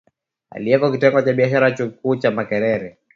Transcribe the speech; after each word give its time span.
aliyeko 0.49 0.91
Kitengo 0.91 1.21
cha 1.21 1.33
Biashara 1.33 1.71
Chuo 1.71 1.87
Kikuu 1.87 2.15
cha 2.15 2.31
Makerere 2.31 2.97